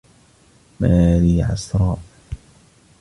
ماري 0.79 1.43
عَسراء. 1.43 1.99